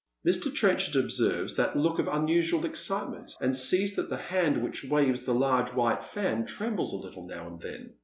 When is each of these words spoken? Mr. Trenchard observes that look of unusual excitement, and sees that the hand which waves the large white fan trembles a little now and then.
Mr. 0.27 0.51
Trenchard 0.51 0.95
observes 0.95 1.55
that 1.57 1.77
look 1.77 1.99
of 1.99 2.07
unusual 2.07 2.65
excitement, 2.65 3.33
and 3.39 3.55
sees 3.55 3.95
that 3.97 4.09
the 4.09 4.17
hand 4.17 4.57
which 4.57 4.83
waves 4.83 5.21
the 5.25 5.35
large 5.35 5.69
white 5.75 6.03
fan 6.03 6.43
trembles 6.43 6.91
a 6.91 6.97
little 6.97 7.27
now 7.27 7.45
and 7.45 7.59
then. 7.61 7.93